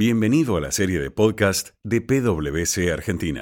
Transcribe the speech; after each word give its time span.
Bienvenido 0.00 0.56
a 0.56 0.60
la 0.60 0.70
serie 0.70 1.00
de 1.00 1.10
podcast 1.10 1.70
de 1.82 2.00
PwC 2.00 2.92
Argentina. 2.92 3.40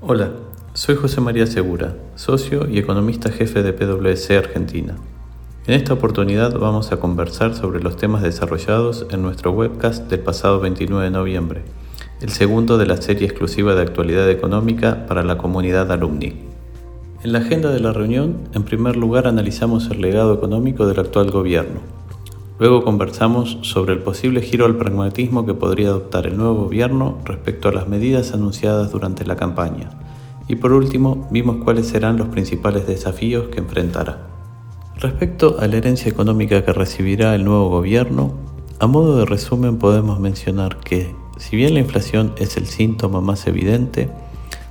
Hola, 0.00 0.30
soy 0.74 0.94
José 0.94 1.20
María 1.20 1.48
Segura, 1.48 1.96
socio 2.14 2.68
y 2.68 2.78
economista 2.78 3.32
jefe 3.32 3.64
de 3.64 3.72
PwC 3.72 4.38
Argentina. 4.38 4.94
En 5.66 5.74
esta 5.74 5.94
oportunidad 5.94 6.56
vamos 6.60 6.92
a 6.92 6.98
conversar 6.98 7.56
sobre 7.56 7.82
los 7.82 7.96
temas 7.96 8.22
desarrollados 8.22 9.04
en 9.10 9.20
nuestro 9.20 9.50
webcast 9.50 10.08
del 10.08 10.20
pasado 10.20 10.60
29 10.60 11.06
de 11.06 11.10
noviembre, 11.10 11.62
el 12.20 12.28
segundo 12.28 12.78
de 12.78 12.86
la 12.86 13.02
serie 13.02 13.26
exclusiva 13.26 13.74
de 13.74 13.82
actualidad 13.82 14.30
económica 14.30 15.06
para 15.08 15.24
la 15.24 15.38
comunidad 15.38 15.90
alumni. 15.90 16.44
En 17.24 17.32
la 17.32 17.40
agenda 17.40 17.72
de 17.72 17.80
la 17.80 17.92
reunión, 17.92 18.48
en 18.54 18.62
primer 18.62 18.94
lugar 18.94 19.26
analizamos 19.26 19.90
el 19.90 20.00
legado 20.00 20.32
económico 20.32 20.86
del 20.86 21.00
actual 21.00 21.32
gobierno. 21.32 21.98
Luego 22.60 22.84
conversamos 22.84 23.56
sobre 23.62 23.94
el 23.94 24.00
posible 24.00 24.42
giro 24.42 24.66
al 24.66 24.76
pragmatismo 24.76 25.46
que 25.46 25.54
podría 25.54 25.88
adoptar 25.88 26.26
el 26.26 26.36
nuevo 26.36 26.64
gobierno 26.64 27.16
respecto 27.24 27.70
a 27.70 27.72
las 27.72 27.88
medidas 27.88 28.34
anunciadas 28.34 28.92
durante 28.92 29.24
la 29.24 29.34
campaña. 29.34 29.88
Y 30.46 30.56
por 30.56 30.72
último, 30.72 31.26
vimos 31.30 31.64
cuáles 31.64 31.86
serán 31.86 32.18
los 32.18 32.28
principales 32.28 32.86
desafíos 32.86 33.48
que 33.48 33.60
enfrentará. 33.60 34.26
Respecto 34.98 35.56
a 35.58 35.66
la 35.68 35.78
herencia 35.78 36.10
económica 36.10 36.62
que 36.62 36.74
recibirá 36.74 37.34
el 37.34 37.46
nuevo 37.46 37.70
gobierno, 37.70 38.34
a 38.78 38.86
modo 38.86 39.16
de 39.16 39.24
resumen 39.24 39.78
podemos 39.78 40.20
mencionar 40.20 40.80
que, 40.80 41.14
si 41.38 41.56
bien 41.56 41.72
la 41.72 41.80
inflación 41.80 42.34
es 42.36 42.58
el 42.58 42.66
síntoma 42.66 43.22
más 43.22 43.46
evidente, 43.46 44.10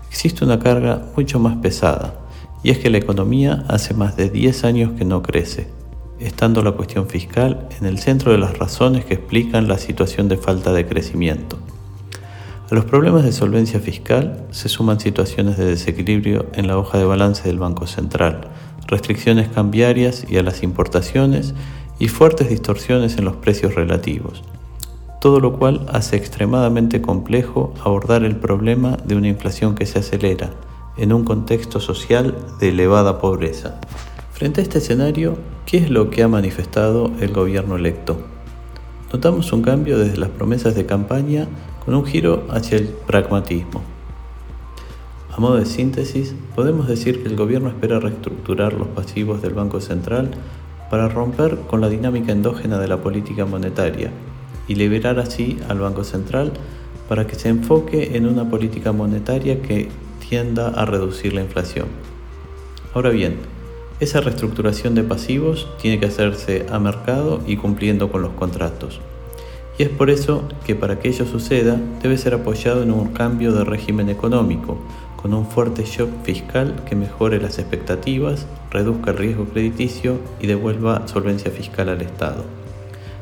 existe 0.07 0.45
una 0.45 0.59
carga 0.59 1.07
mucho 1.15 1.40
más 1.40 1.57
pesada, 1.57 2.20
y 2.62 2.70
es 2.70 2.77
que 2.77 2.91
la 2.91 2.99
economía 2.99 3.65
hace 3.67 3.95
más 3.95 4.15
de 4.15 4.29
10 4.29 4.63
años 4.63 4.91
que 4.91 5.05
no 5.05 5.23
crece, 5.23 5.78
estando 6.19 6.61
la 6.61 6.73
cuestión 6.73 7.07
fiscal 7.07 7.67
en 7.79 7.85
el 7.85 7.99
centro 7.99 8.31
de 8.31 8.37
las 8.37 8.57
razones 8.57 9.05
que 9.05 9.15
explican 9.15 9.67
la 9.67 9.77
situación 9.77 10.27
de 10.27 10.37
falta 10.37 10.73
de 10.73 10.85
crecimiento. 10.85 11.57
A 12.70 12.76
los 12.76 12.85
problemas 12.85 13.23
de 13.23 13.31
solvencia 13.31 13.79
fiscal 13.79 14.45
se 14.51 14.70
suman 14.70 14.99
situaciones 14.99 15.57
de 15.57 15.65
desequilibrio 15.65 16.45
en 16.53 16.67
la 16.67 16.77
hoja 16.77 16.98
de 16.98 17.05
balance 17.05 17.48
del 17.48 17.57
Banco 17.57 17.87
Central, 17.87 18.41
restricciones 18.87 19.48
cambiarias 19.48 20.26
y 20.29 20.37
a 20.37 20.43
las 20.43 20.61
importaciones 20.61 21.55
y 21.98 22.07
fuertes 22.09 22.49
distorsiones 22.49 23.17
en 23.17 23.26
los 23.26 23.37
precios 23.37 23.76
relativos, 23.76 24.43
todo 25.20 25.39
lo 25.39 25.57
cual 25.57 25.85
hace 25.91 26.15
extremadamente 26.15 27.01
complejo 27.01 27.73
abordar 27.83 28.23
el 28.23 28.35
problema 28.35 28.98
de 29.04 29.15
una 29.15 29.27
inflación 29.27 29.76
que 29.76 29.85
se 29.85 29.99
acelera, 29.99 30.51
en 30.98 31.13
un 31.13 31.23
contexto 31.23 31.79
social 31.79 32.35
de 32.59 32.70
elevada 32.70 33.20
pobreza. 33.20 33.79
Frente 34.31 34.61
a 34.61 34.63
este 34.63 34.77
escenario, 34.77 35.37
¿qué 35.70 35.77
es 35.77 35.91
lo 35.91 36.09
que 36.09 36.23
ha 36.23 36.27
manifestado 36.27 37.12
el 37.20 37.31
gobierno 37.31 37.75
electo? 37.75 38.17
Notamos 39.13 39.53
un 39.53 39.62
cambio 39.62 39.99
desde 39.99 40.17
las 40.17 40.31
promesas 40.31 40.73
de 40.73 40.87
campaña 40.87 41.48
con 41.85 41.93
un 41.93 42.07
giro 42.07 42.48
hacia 42.49 42.79
el 42.79 42.87
pragmatismo. 42.87 43.84
A 45.31 45.39
modo 45.39 45.57
de 45.57 45.67
síntesis, 45.67 46.34
podemos 46.55 46.87
decir 46.87 47.21
que 47.21 47.29
el 47.29 47.35
gobierno 47.35 47.70
espera 47.70 47.99
reestructurar 47.99 48.73
los 48.73 48.87
pasivos 48.87 49.43
del 49.43 49.53
Banco 49.53 49.79
Central 49.79 50.31
para 50.89 51.07
romper 51.07 51.59
con 51.67 51.81
la 51.81 51.89
dinámica 51.89 52.31
endógena 52.31 52.79
de 52.79 52.87
la 52.87 52.98
política 52.98 53.45
monetaria 53.45 54.09
y 54.67 54.73
liberar 54.73 55.20
así 55.20 55.59
al 55.70 55.81
Banco 55.81 56.04
Central 56.04 56.51
para 57.07 57.27
que 57.27 57.35
se 57.35 57.49
enfoque 57.49 58.17
en 58.17 58.26
una 58.26 58.49
política 58.49 58.91
monetaria 58.91 59.61
que 59.61 59.89
tienda 60.27 60.70
a 60.70 60.85
reducir 60.85 61.33
la 61.33 61.41
inflación. 61.41 61.85
Ahora 62.95 63.11
bien, 63.11 63.59
esa 63.99 64.22
reestructuración 64.22 64.95
de 64.95 65.03
pasivos 65.03 65.67
tiene 65.81 66.00
que 66.00 66.05
hacerse 66.05 66.66
a 66.72 66.79
mercado 66.79 67.41
y 67.45 67.57
cumpliendo 67.57 68.11
con 68.11 68.22
los 68.22 68.31
contratos. 68.31 69.01
Y 69.78 69.83
es 69.83 69.89
por 69.89 70.09
eso 70.09 70.44
que 70.66 70.75
para 70.75 71.00
que 71.00 71.09
ello 71.09 71.25
suceda 71.25 71.79
debe 72.01 72.17
ser 72.17 72.33
apoyado 72.33 72.83
en 72.83 72.91
un 72.91 73.09
cambio 73.09 73.53
de 73.53 73.63
régimen 73.63 74.09
económico, 74.09 74.77
con 75.22 75.33
un 75.33 75.45
fuerte 75.45 75.83
shock 75.83 76.09
fiscal 76.23 76.83
que 76.88 76.95
mejore 76.95 77.41
las 77.41 77.59
expectativas, 77.59 78.45
reduzca 78.71 79.11
el 79.11 79.17
riesgo 79.17 79.45
crediticio 79.45 80.17
y 80.39 80.47
devuelva 80.47 81.07
solvencia 81.07 81.51
fiscal 81.51 81.89
al 81.89 82.01
Estado. 82.01 82.45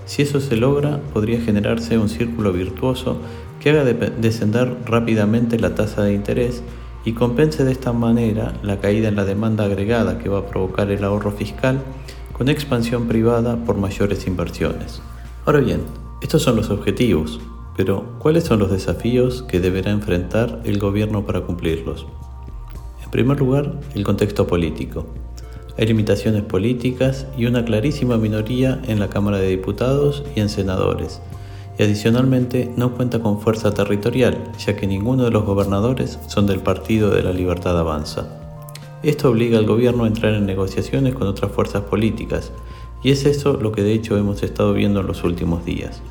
Si 0.06 0.22
eso 0.22 0.40
se 0.40 0.58
logra, 0.58 1.00
podría 1.12 1.42
generarse 1.42 1.98
un 1.98 2.08
círculo 2.08 2.54
virtuoso 2.54 3.18
que 3.60 3.72
haga 3.72 3.84
descender 3.84 4.78
rápidamente 4.86 5.60
la 5.60 5.74
tasa 5.74 6.04
de 6.04 6.14
interés 6.14 6.62
y 7.08 7.14
compense 7.14 7.64
de 7.64 7.72
esta 7.72 7.94
manera 7.94 8.54
la 8.64 8.82
caída 8.82 9.08
en 9.08 9.16
la 9.16 9.24
demanda 9.24 9.64
agregada 9.64 10.20
que 10.20 10.28
va 10.28 10.40
a 10.40 10.46
provocar 10.46 10.92
el 10.92 11.06
ahorro 11.06 11.32
fiscal 11.32 11.80
con 12.34 12.50
expansión 12.50 13.08
privada 13.08 13.64
por 13.64 13.78
mayores 13.78 14.28
inversiones. 14.28 15.02
Ahora 15.46 15.62
bien, 15.62 15.84
estos 16.22 16.42
son 16.42 16.58
los 16.58 16.70
objetivos, 16.70 17.40
pero 17.78 18.04
¿cuáles 18.20 18.44
son 18.44 18.60
los 18.60 18.72
desafíos 18.72 19.44
que 19.44 19.62
deberá 19.62 19.92
enfrentar 19.92 20.60
el 20.66 20.80
gobierno 20.80 21.26
para 21.26 21.40
cumplirlos? 21.40 22.06
En 23.02 23.10
primer 23.10 23.40
lugar, 23.40 23.80
el 23.96 24.04
contexto 24.04 24.46
político. 24.46 25.08
Hay 25.78 25.88
limitaciones 25.88 26.42
políticas 26.42 27.26
y 27.38 27.46
una 27.46 27.64
clarísima 27.64 28.18
minoría 28.18 28.82
en 28.86 29.00
la 29.00 29.10
Cámara 29.10 29.38
de 29.38 29.48
Diputados 29.48 30.26
y 30.36 30.42
en 30.42 30.50
senadores, 30.50 31.22
y 31.78 31.84
adicionalmente 31.84 32.72
no 32.76 32.94
cuenta 32.94 33.20
con 33.20 33.40
fuerza 33.40 33.74
territorial, 33.74 34.52
ya 34.58 34.76
que 34.76 34.88
ninguno 34.88 35.26
de 35.26 35.32
los 35.32 35.46
gobernadores 35.46 36.20
son 36.28 36.48
del 36.48 36.60
Partido 36.60 37.10
de 37.10 37.24
la 37.24 37.34
Libertad 37.34 37.78
Avanza. 37.78 38.28
Esto 39.04 39.30
obliga 39.30 39.60
al 39.60 39.68
gobierno 39.68 40.06
a 40.06 40.08
entrar 40.08 40.34
en 40.34 40.46
negociaciones 40.46 41.14
con 41.14 41.28
otras 41.28 41.52
fuerzas 41.52 41.84
políticas, 41.84 42.52
y 43.04 43.12
es 43.12 43.26
eso 43.26 43.54
lo 43.54 43.72
que 43.72 43.84
de 43.84 43.94
hecho 43.94 44.18
hemos 44.18 44.42
estado 44.42 44.74
viendo 44.74 45.02
en 45.02 45.08
los 45.08 45.24
últimos 45.24 45.64
días. 45.64 46.02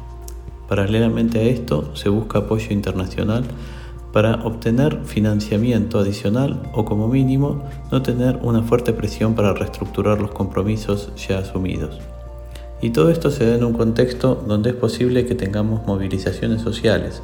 Paralelamente 0.69 1.41
a 1.41 1.43
esto, 1.43 1.95
se 1.95 2.09
busca 2.09 2.41
apoyo 2.41 2.73
internacional 2.73 3.45
para 4.13 4.37
obtener 4.47 5.05
financiamiento 5.05 5.99
adicional 5.99 6.63
o 6.73 6.85
como 6.85 7.09
mínimo 7.09 7.63
no 7.93 8.03
tener 8.03 8.39
una 8.43 8.63
fuerte 8.63 8.93
presión 8.93 9.35
para 9.35 9.53
reestructurar 9.53 10.21
los 10.21 10.31
compromisos 10.31 11.13
ya 11.17 11.39
asumidos. 11.39 12.01
Y 12.81 12.91
todo 12.91 13.11
esto 13.11 13.31
se 13.31 13.47
da 13.47 13.55
en 13.55 13.65
un 13.65 13.73
contexto 13.73 14.45
donde 14.47 14.71
es 14.71 14.77
posible 14.77 15.27
que 15.27 15.35
tengamos 15.35 15.87
movilizaciones 15.87 16.63
sociales, 16.63 17.23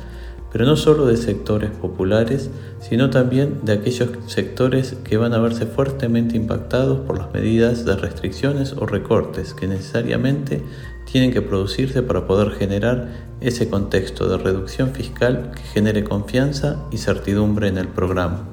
pero 0.50 0.66
no 0.66 0.76
solo 0.76 1.06
de 1.06 1.16
sectores 1.16 1.70
populares, 1.70 2.50
sino 2.80 3.10
también 3.10 3.60
de 3.62 3.72
aquellos 3.72 4.10
sectores 4.26 4.96
que 5.04 5.16
van 5.16 5.32
a 5.32 5.38
verse 5.38 5.66
fuertemente 5.66 6.36
impactados 6.36 7.00
por 7.00 7.18
las 7.18 7.32
medidas 7.32 7.84
de 7.84 7.96
restricciones 7.96 8.74
o 8.74 8.86
recortes 8.86 9.54
que 9.54 9.66
necesariamente 9.66 10.62
tienen 11.10 11.32
que 11.32 11.42
producirse 11.42 12.02
para 12.02 12.26
poder 12.26 12.50
generar 12.52 13.08
ese 13.40 13.69
contexto 13.69 14.28
de 14.28 14.38
reducción 14.38 14.90
fiscal 14.90 15.52
que 15.54 15.62
genere 15.62 16.04
confianza 16.04 16.84
y 16.90 16.98
certidumbre 16.98 17.69
en 17.69 17.78
el 17.78 17.88
programa. 17.88 18.51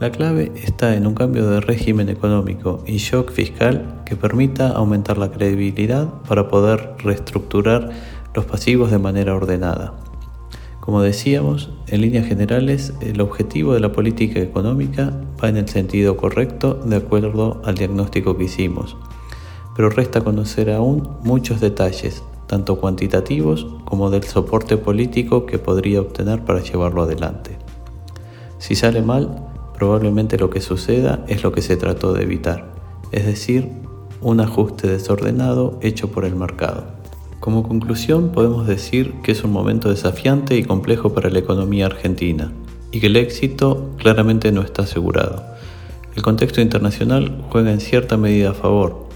La 0.00 0.10
clave 0.10 0.50
está 0.54 0.96
en 0.96 1.06
un 1.06 1.12
cambio 1.12 1.46
de 1.46 1.60
régimen 1.60 2.08
económico 2.08 2.82
y 2.86 2.96
shock 2.96 3.30
fiscal 3.32 4.00
que 4.06 4.16
permita 4.16 4.70
aumentar 4.70 5.18
la 5.18 5.30
credibilidad 5.30 6.08
para 6.26 6.48
poder 6.48 6.94
reestructurar 7.04 7.90
los 8.34 8.46
pasivos 8.46 8.90
de 8.90 8.98
manera 8.98 9.34
ordenada. 9.34 9.92
Como 10.80 11.02
decíamos, 11.02 11.68
en 11.86 12.00
líneas 12.00 12.26
generales, 12.26 12.94
el 13.02 13.20
objetivo 13.20 13.74
de 13.74 13.80
la 13.80 13.92
política 13.92 14.40
económica 14.40 15.12
va 15.44 15.50
en 15.50 15.58
el 15.58 15.68
sentido 15.68 16.16
correcto 16.16 16.80
de 16.82 16.96
acuerdo 16.96 17.60
al 17.66 17.74
diagnóstico 17.74 18.38
que 18.38 18.44
hicimos, 18.44 18.96
pero 19.76 19.90
resta 19.90 20.22
conocer 20.22 20.70
aún 20.70 21.10
muchos 21.24 21.60
detalles, 21.60 22.24
tanto 22.46 22.80
cuantitativos 22.80 23.66
como 23.84 24.08
del 24.08 24.24
soporte 24.24 24.78
político 24.78 25.44
que 25.44 25.58
podría 25.58 26.00
obtener 26.00 26.42
para 26.42 26.62
llevarlo 26.62 27.02
adelante. 27.02 27.58
Si 28.56 28.74
sale 28.74 29.02
mal, 29.02 29.49
probablemente 29.80 30.36
lo 30.36 30.50
que 30.50 30.60
suceda 30.60 31.24
es 31.26 31.42
lo 31.42 31.52
que 31.52 31.62
se 31.62 31.74
trató 31.78 32.12
de 32.12 32.24
evitar, 32.24 32.74
es 33.12 33.24
decir, 33.24 33.66
un 34.20 34.40
ajuste 34.40 34.86
desordenado 34.86 35.78
hecho 35.80 36.12
por 36.12 36.26
el 36.26 36.36
mercado. 36.36 36.84
Como 37.40 37.66
conclusión 37.66 38.30
podemos 38.30 38.66
decir 38.66 39.14
que 39.22 39.32
es 39.32 39.42
un 39.42 39.52
momento 39.52 39.88
desafiante 39.88 40.58
y 40.58 40.64
complejo 40.64 41.14
para 41.14 41.30
la 41.30 41.38
economía 41.38 41.86
argentina 41.86 42.52
y 42.92 43.00
que 43.00 43.06
el 43.06 43.16
éxito 43.16 43.88
claramente 43.96 44.52
no 44.52 44.60
está 44.60 44.82
asegurado. 44.82 45.42
El 46.14 46.22
contexto 46.22 46.60
internacional 46.60 47.42
juega 47.48 47.72
en 47.72 47.80
cierta 47.80 48.18
medida 48.18 48.50
a 48.50 48.54
favor. 48.54 49.08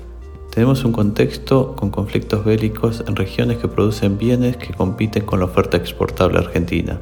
Tenemos 0.50 0.82
un 0.86 0.92
contexto 0.92 1.76
con 1.76 1.90
conflictos 1.90 2.42
bélicos 2.42 3.04
en 3.06 3.16
regiones 3.16 3.58
que 3.58 3.68
producen 3.68 4.16
bienes 4.16 4.56
que 4.56 4.72
compiten 4.72 5.26
con 5.26 5.40
la 5.40 5.44
oferta 5.44 5.76
exportable 5.76 6.38
argentina 6.38 7.00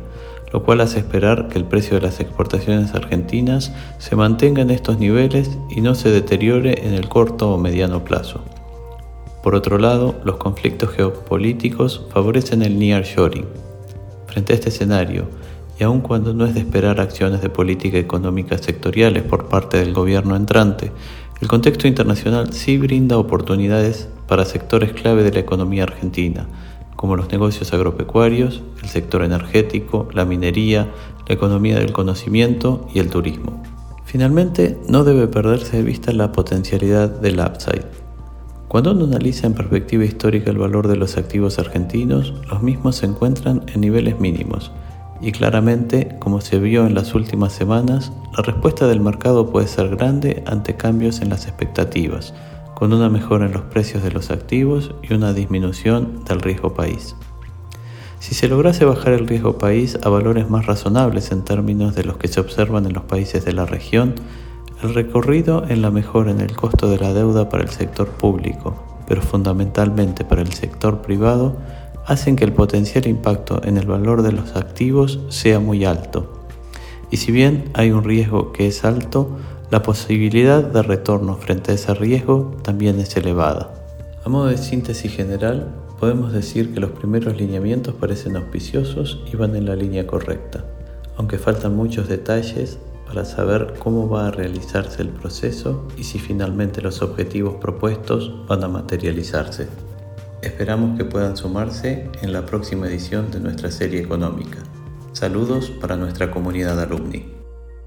lo 0.53 0.63
cual 0.63 0.81
hace 0.83 0.99
esperar 0.99 1.49
que 1.49 1.59
el 1.59 1.65
precio 1.65 1.95
de 1.95 2.03
las 2.03 2.21
exportaciones 2.21 2.95
argentinas 2.95 3.73
se 3.99 4.17
mantenga 4.17 4.63
en 4.63 4.71
estos 4.71 4.99
niveles 4.99 5.59
y 5.71 5.81
no 5.81 5.95
se 5.95 6.11
deteriore 6.11 6.87
en 6.87 6.93
el 6.93 7.09
corto 7.09 7.53
o 7.53 7.59
mediano 7.59 8.05
plazo. 8.05 8.43
Por 9.43 9.55
otro 9.55 9.79
lado, 9.79 10.15
los 10.25 10.37
conflictos 10.37 10.91
geopolíticos 10.91 12.07
favorecen 12.13 12.63
el 12.63 12.79
nearshoring. 12.79 13.47
Frente 14.27 14.53
a 14.53 14.57
este 14.57 14.69
escenario, 14.69 15.27
y 15.81 15.85
aun 15.85 16.01
cuando 16.01 16.35
no 16.35 16.45
es 16.45 16.55
de 16.55 16.61
esperar 16.61 17.01
acciones 17.01 17.41
de 17.41 17.49
política 17.49 17.99
económica 17.99 18.59
sectoriales 18.59 19.23
por 19.23 19.49
parte 19.49 19.79
del 19.79 19.95
gobierno 19.95 20.37
entrante, 20.37 20.93
el 21.41 21.49
contexto 21.49 21.89
internacional 21.89 22.53
sí 22.53 22.77
brinda 22.77 23.19
oportunidades 23.19 24.09
para 24.29 24.45
sectores 24.45 24.93
clave 24.93 25.25
de 25.25 25.33
la 25.33 25.41
economía 25.41 25.83
argentina, 25.83 26.47
como 27.03 27.17
los 27.17 27.33
negocios 27.33 27.75
agropecuarios, 27.75 28.63
el 28.81 28.89
sector 28.89 29.25
energético, 29.25 30.09
la 30.13 30.25
minería, 30.25 30.89
la 31.27 31.35
economía 31.35 31.81
del 31.81 31.91
conocimiento 31.91 32.87
y 32.95 33.01
el 33.01 33.11
turismo. 33.11 33.61
Finalmente, 34.05 34.79
no 34.87 35.03
debe 35.03 35.27
perderse 35.27 35.79
de 35.79 35.83
vista 35.83 36.13
la 36.13 36.31
potencialidad 36.31 37.11
del 37.11 37.41
upside. 37.41 37.87
Cuando 38.69 38.93
uno 38.93 39.07
analiza 39.07 39.49
en 39.49 39.55
perspectiva 39.55 40.05
histórica 40.05 40.53
el 40.53 40.59
valor 40.59 40.87
de 40.87 40.95
los 40.95 41.17
activos 41.17 41.59
argentinos, 41.59 42.35
los 42.49 42.63
mismos 42.63 42.95
se 42.95 43.07
encuentran 43.07 43.65
en 43.75 43.81
niveles 43.81 44.21
mínimos, 44.21 44.71
y 45.21 45.33
claramente, 45.33 46.17
como 46.21 46.41
se 46.41 46.61
vio 46.61 46.87
en 46.87 46.95
las 46.95 47.17
últimas 47.17 47.53
semanas, 47.53 48.13
la 48.37 48.45
respuesta 48.45 48.87
del 48.87 49.01
mercado 49.01 49.51
puede 49.51 49.67
ser 49.67 49.97
grande 49.97 50.45
ante 50.47 50.77
cambios 50.77 51.21
en 51.21 51.31
las 51.31 51.49
expectativas, 51.49 52.33
con 52.75 52.93
una 52.93 53.09
mejora 53.09 53.47
en 53.47 53.53
los 53.53 53.63
precios 53.63 54.03
de 54.03 54.11
los 54.11 54.31
activos 54.31 54.95
y 55.03 55.15
una 55.15 55.33
disminución 55.33 56.25
del 56.25 56.41
riesgo 56.41 56.75
país. 56.75 57.17
Si 58.19 58.35
se 58.35 58.49
lograse 58.49 58.85
bajar 58.85 59.15
el 59.15 59.27
riesgo 59.27 59.59
país 59.59 59.99
a 60.03 60.09
valores 60.09 60.49
más 60.49 60.67
razonables 60.67 61.33
en 61.33 61.43
términos 61.43 61.95
de 61.95 62.05
los 62.05 62.19
que 62.19 62.29
se 62.29 62.41
observan 62.41 62.87
en 62.87 62.93
los 62.93 63.03
países 63.05 63.45
de 63.45 63.53
la 63.53 63.67
región, 63.67 64.15
el 64.83 64.95
recorrido 64.95 65.65
en 65.69 65.83
la 65.83 65.91
mejora 65.91 66.31
en 66.31 66.41
el 66.41 66.57
costo 66.57 66.89
de 66.89 66.99
la 66.99 67.13
deuda 67.13 67.49
para 67.49 67.65
el 67.65 67.71
sector 67.71 68.09
público, 68.09 69.03
pero 69.07 69.23
fundamentalmente 69.23 70.25
para 70.25 70.43
el 70.43 70.53
sector 70.53 71.03
privado, 71.03 71.57
hacen 72.07 72.37
que 72.37 72.45
el 72.45 72.53
potencial 72.53 73.07
impacto 73.07 73.61
en 73.65 73.77
el 73.77 73.87
valor 73.87 74.23
de 74.23 74.33
los 74.33 74.57
activos 74.57 75.21
sea 75.29 75.61
muy 75.61 75.85
alto. 75.85 76.47
Y 77.11 77.19
si 77.19 77.31
bien 77.31 77.65
hay 77.75 77.91
un 77.91 78.05
riesgo 78.05 78.53
que 78.53 78.67
es 78.67 78.85
alto, 78.85 79.37
la 79.73 79.83
posibilidad 79.83 80.63
de 80.63 80.83
retorno 80.83 81.35
frente 81.37 81.73
a 81.73 81.75
ese 81.77 81.95
riesgo 81.95 82.55
también 82.63 83.01
es 83.01 83.17
elevada. 83.17 83.73
A 84.23 84.29
modo 84.29 84.49
de 84.49 84.59
síntesis 84.59 85.11
general, 85.11 85.67
podemos 85.99 86.35
decir 86.35 86.75
que 86.75 86.81
los 86.81 86.91
primeros 86.91 87.39
lineamientos 87.39 87.95
parecen 87.95 88.37
auspiciosos 88.37 89.25
y 89.33 89.35
van 89.35 89.57
en 89.57 89.65
la 89.65 89.75
línea 89.75 90.07
correcta, 90.07 90.63
aunque 91.17 91.39
faltan 91.39 91.75
muchos 91.75 92.07
detalles 92.07 92.81
para 93.07 93.25
saber 93.25 93.73
cómo 93.79 94.11
va 94.11 94.27
a 94.27 94.31
realizarse 94.31 95.01
el 95.01 95.09
proceso 95.09 95.89
y 95.97 96.05
si 96.05 96.19
finalmente 96.19 96.83
los 96.83 97.01
objetivos 97.01 97.55
propuestos 97.55 98.31
van 98.47 98.65
a 98.65 98.69
materializarse. 98.69 99.69
Esperamos 100.43 100.99
que 100.99 101.07
puedan 101.07 101.39
sumarse 101.39 102.11
en 102.21 102.35
la 102.35 102.45
próxima 102.45 102.89
edición 102.89 103.31
de 103.31 103.41
nuestra 103.41 103.71
serie 103.71 104.03
económica. 104.03 104.59
Saludos 105.13 105.71
para 105.81 105.97
nuestra 105.97 106.31
comunidad 106.31 106.79
alumni. 106.79 107.42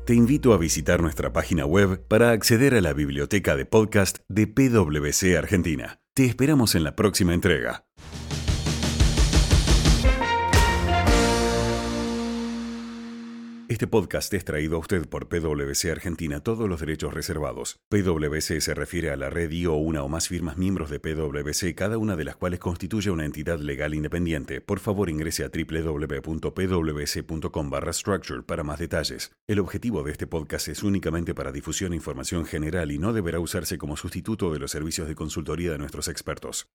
Te 0.06 0.14
invito 0.14 0.54
a 0.54 0.58
visitar 0.60 1.02
nuestra 1.02 1.34
página 1.34 1.66
web 1.66 2.00
para 2.08 2.30
acceder 2.30 2.76
a 2.76 2.82
la 2.82 2.94
biblioteca 2.94 3.56
de 3.56 3.66
podcast 3.66 4.20
de 4.30 4.46
PwC 4.46 5.36
Argentina. 5.36 6.00
Te 6.14 6.26
esperamos 6.26 6.76
en 6.76 6.84
la 6.84 6.96
próxima 6.96 7.34
entrega. 7.34 7.86
Este 13.68 13.88
podcast 13.88 14.32
es 14.36 14.46
traído 14.46 14.76
a 14.76 14.80
usted 14.80 15.10
por 15.10 15.28
PwC 15.28 15.90
Argentina, 15.90 16.40
todos 16.40 16.70
los 16.70 16.82
derechos 16.82 17.16
reservados. 17.16 17.80
PwC 17.90 18.62
se 18.62 18.76
refiere 18.76 19.10
a 19.10 19.16
la 19.16 19.32
red 19.32 19.50
y 19.50 19.66
o 19.66 19.74
una 19.74 20.04
o 20.04 20.08
más 20.08 20.28
firmas 20.28 20.56
miembros 20.56 20.92
de 20.92 21.00
PwC, 21.00 21.74
cada 21.74 21.98
una 21.98 22.16
de 22.16 22.26
las 22.26 22.36
cuales 22.36 22.60
constituye 22.60 23.10
una 23.10 23.26
entidad 23.26 23.58
legal 23.58 23.96
independiente. 23.96 24.62
Por 24.62 24.80
favor 24.80 25.10
ingrese 25.10 25.46
a 25.46 25.50
www.pwc.com 25.50 26.12
structure 27.92 28.44
para 28.44 28.64
más 28.64 28.78
detalles. 28.78 29.32
El 29.48 29.58
objetivo 29.58 30.04
de 30.04 30.12
este 30.12 30.28
podcast 30.28 30.68
es 30.68 30.84
únicamente 30.84 31.34
para 31.34 31.52
difusión 31.52 31.94
e 31.94 31.96
información 31.96 32.46
general 32.46 32.92
y 32.92 33.00
no 33.00 33.14
deberá 33.14 33.40
usarse 33.40 33.80
como 33.80 33.98
sustituto 33.98 34.54
de 34.54 34.60
los 34.60 34.70
servicios 34.70 35.08
de 35.08 35.16
consultoría 35.16 35.72
de 35.72 35.80
nuestros 35.80 36.08
expertos. 36.08 36.68